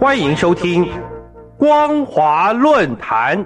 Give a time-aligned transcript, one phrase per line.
[0.00, 0.86] 欢迎收听
[1.58, 3.44] 《光华论坛》。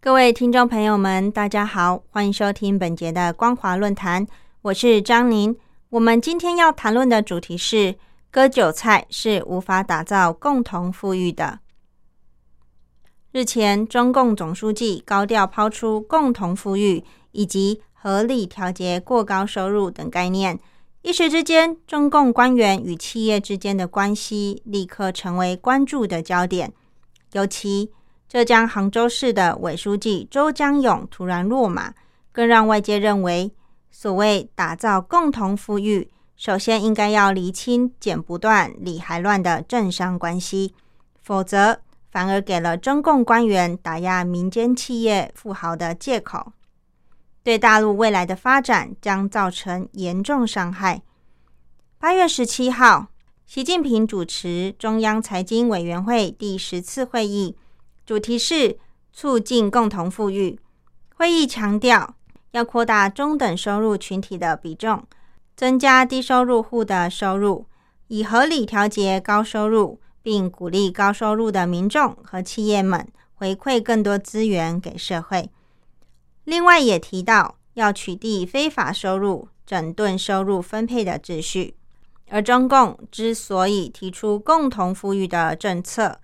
[0.00, 4.26] 各位听众朋友们，大家好，欢迎收听本节的光华论坛，
[4.64, 5.54] 我是张宁。
[5.90, 7.96] 我们今天要谈论的主题是：
[8.30, 11.58] 割韭菜是无法打造共同富裕的。
[13.32, 20.58] 日前，中共总书记高调抛出共同富裕以及合理调节过高收入等概念，
[21.02, 26.72] 一时之间，中共官员与企业之间的关系立刻成为关注的焦点，
[27.32, 27.92] 尤其。
[28.26, 31.92] 浙江杭州市的委书记周江勇突然落马，
[32.32, 33.52] 更让外界认为，
[33.96, 40.74] 所谓打造共同富裕，首先应该要厘清剪不断、理还乱的政商关系，
[41.22, 46.52] 否则反而给了中共官员打压民间企业富豪的借口，
[47.44, 51.00] 对大陆未来的发展将造成严重伤害。
[52.00, 53.06] 八月十七号，
[53.46, 57.56] 习近平主持中央财经委员会第十次会议。
[58.04, 58.76] 主题是
[59.12, 60.58] 促进共同富裕。
[61.14, 62.16] 会议强调，
[62.54, 65.02] 要扩大中等收入群体的比重，
[65.56, 67.66] 增加低收入户的收入，
[68.06, 75.50] 以合理调节高收入，并鼓励高收入的民众和企业们回馈更多资源给社会。
[76.44, 81.74] 另外，也提到要取缔非法收入，整顿收入分配的秩序。
[82.28, 86.20] 而中共之所以提出共同富裕的政策，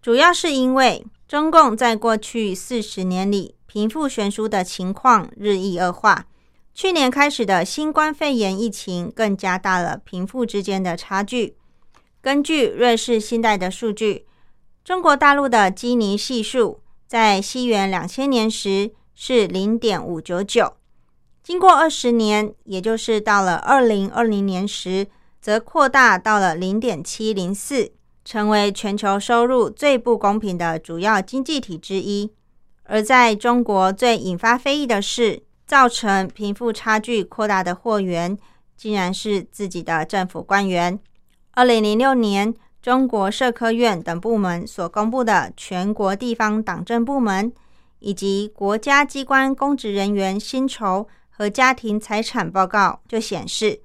[0.00, 1.04] 主要是因为。
[1.28, 6.26] 中共在过去四十年里，贫富悬殊的情况日益恶化。
[6.74, 11.56] 去年开始的新冠肺炎疫情更加大了贫富之间的差距。
[12.20, 14.26] 根据瑞士信贷的数据，
[14.84, 20.74] 中国大陆的基尼系数在西元两千年时是零点五九九，
[21.42, 25.06] 经过二十年，也就是到了二零二零年时，
[25.40, 27.92] 则扩大到了零点七零四。
[28.22, 32.30] 成为全球收入最不公平的主要经济体之一，
[32.84, 38.36] 而在中国最引发非议的是，造成贫富差距扩大的货源，
[38.76, 40.98] 竟然是自己的政府官员。
[41.52, 47.52] 二零零六年，中国社科院等部门所公布的全国地方党政部门
[48.00, 53.80] 以及国家机关公职人员薪酬和家庭财产报告就显示。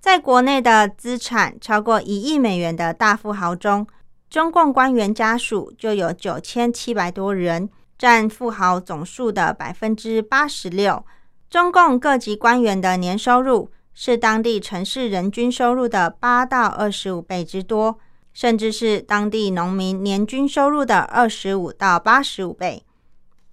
[0.00, 3.86] 在国内的资产超过一亿美元的大富豪中，
[4.28, 7.70] 中共官员家属就有九千七百多人，
[8.04, 11.02] 占富豪总数的百分之八十六。
[11.48, 17.98] 中共各级官员的年收入是当地城市人均收入的八到二十五倍之多，
[18.34, 22.84] 甚至是当地农民年均收入的二十五到八十五倍。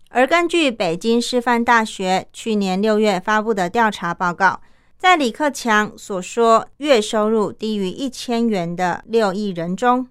[0.09, 4.59] 而根据北京师范大学去年六月发布的调查报告。
[4.97, 10.07] 在李克强所说月收入低于一千元的六亿人中，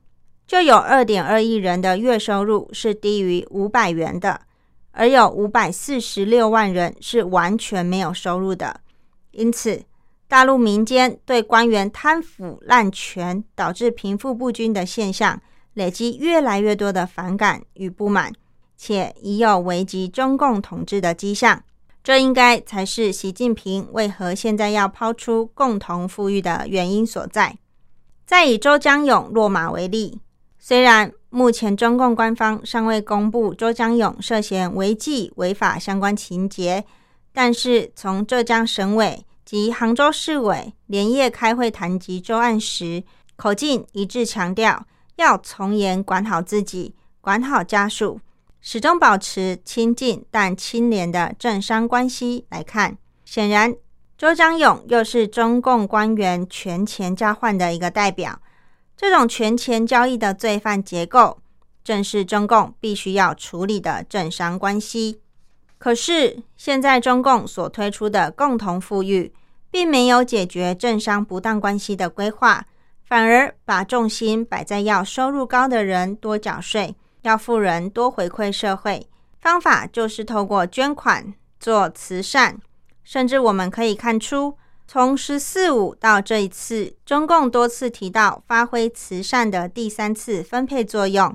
[0.51, 4.41] 就有二点二亿人的月收入是低于五百元的，
[4.91, 8.81] 而有五百四十六万人是完全没有收入的。
[9.31, 9.81] 因此，
[10.27, 15.41] 大陆民间对官员贪腐滥权导致贫富不均的现象，
[15.75, 18.33] 累积越来越多的反感与不满，
[18.77, 21.63] 且已有危及中共统治的迹象。
[22.03, 27.57] 这应该才是习近平为何现在要抛出共同富裕的原因所在。
[28.27, 30.19] 再以周江勇落马为例，
[30.63, 36.85] 虽然目前中共官方尚未公布周江勇涉嫌违纪违法相关情节，
[37.33, 43.03] 但是从浙江省委及杭州市委连夜开会谈及周案时，
[43.37, 44.85] 口径一致强调
[45.17, 48.21] 要从严管好自己，管好家属。
[48.61, 53.75] 始终保持亲近但清廉的政商关系来看，显然
[54.19, 58.39] 周江勇又是中共官员权钱交换的一个代表。
[59.01, 61.39] 这种权钱交易的罪犯结构，
[61.83, 65.23] 正是中共必须要处理的政商关系。
[65.79, 69.33] 可是现在中共所推出的共同富裕，
[69.71, 72.67] 并没有解决政商不当关系的规划，
[73.03, 76.95] 反而把重心摆在要收入高的人多缴税。
[77.23, 79.09] 要富人多回馈社会，
[79.41, 82.61] 方法就是透过捐款做慈善。
[83.03, 84.59] 甚至我们可以看出，
[84.93, 91.33] 从“十四五”到这一次，中共多次提到发挥慈善的第三次分配作用，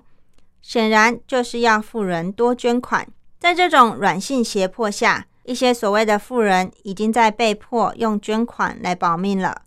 [0.62, 3.08] 显然就是要富人多捐款。
[3.40, 9.62] 在这种软性胁迫下，一些所谓的富人已经在被迫用捐款来保命了。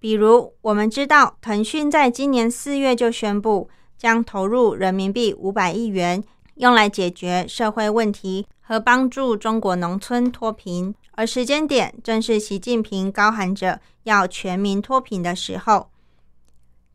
[0.00, 6.24] 比如，我们知道腾讯在今年四月就宣布将投入人民币五百亿元，
[6.56, 10.94] 用来解决社会问题和帮助中国农村脱贫。
[11.10, 15.90] 而时间点正是习近平高喊着要全民脱贫的时候。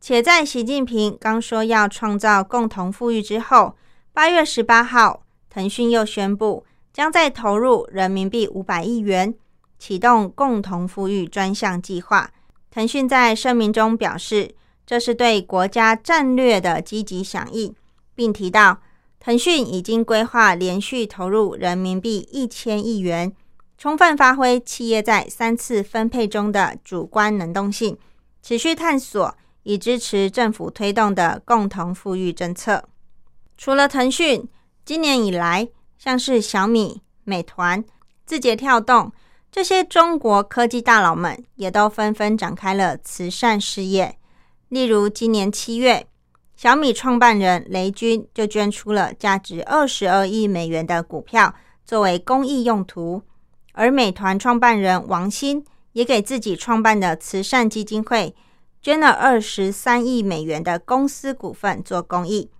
[0.00, 3.76] 且在习近平刚说要创造共同富裕之后，
[4.12, 9.32] 八月十八号，腾讯又宣布将在投入人民币五百亿元，
[9.78, 12.32] 启动共同富裕专项计划。
[12.72, 14.52] 腾讯在声明中表示，
[14.84, 17.72] 这是对国家战略的积极响应，
[18.16, 18.80] 并提到，
[19.20, 23.32] 腾讯已经规划连续投入人民币一千亿元，
[23.76, 27.96] 充分发挥企业在三次分配中的主观能动性，
[28.42, 29.36] 持续探索。
[29.64, 32.88] 以支持政府推动的共同富裕政策。
[33.58, 34.48] 除了腾讯，
[34.82, 35.68] 今年以来，
[35.98, 37.84] 像是小米、美团、
[38.24, 39.12] 字节跳动
[39.52, 44.16] 这些中国科技大佬们，也都纷纷展开了慈善事业。
[44.70, 46.06] 例如，今年七月，
[46.58, 53.22] 小米创办人雷军就捐出了价值二十二亿美元的股票，作为公益用途；
[53.74, 58.34] 而美团创办人王兴也给自己创办的慈善基金会。
[58.82, 62.50] 捐了二十三亿美元的公司股份做公益，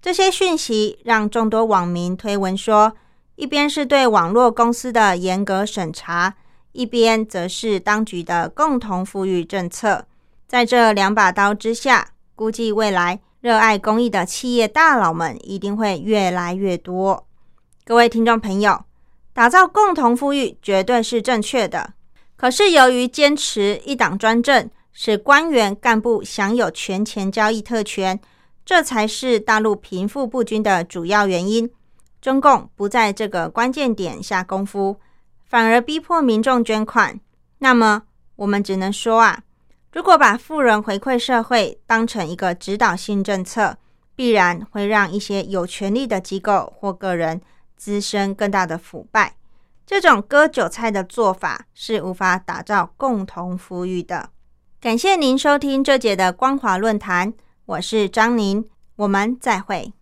[0.00, 2.94] 这些讯息让众多网民推文说，
[3.34, 6.36] 一边是对网络公司的严格审查，
[6.70, 10.06] 一边则是当局的共同富裕政策。
[10.46, 17.26] 在这两把刀之下，估计未来热爱公益的企业大佬们一定会越来越多。
[17.84, 18.84] 各位听众朋友，
[19.32, 21.94] 打造共同富裕绝对是正确的，
[22.36, 24.70] 可是由于坚持一党专政。
[24.92, 28.20] 使官员干部享有权钱交易特权，
[28.66, 31.70] 这才是大陆贫富不均的主要原因。
[32.20, 34.96] 中共不在这个关键点下功夫，
[35.46, 37.18] 反而逼迫民众捐款。
[37.58, 38.02] 那么，
[38.34, 39.42] 我们只能说啊，
[39.92, 43.76] 如果把富人回馈社会当成一个指导性政策，
[44.14, 47.40] 必然会让一些有权力的机构或个人
[47.76, 49.34] 滋生更大的腐败。
[49.84, 54.30] 这种割韭菜的做法是无法打造共同富裕的。
[54.80, 57.34] 感谢您收听这节的光华论坛，
[57.66, 58.64] 我是张宁，
[58.94, 59.92] 我们再会。